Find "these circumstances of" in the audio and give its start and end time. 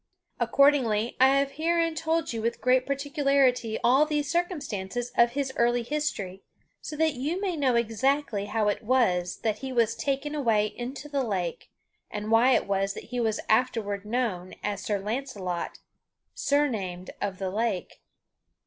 4.03-5.33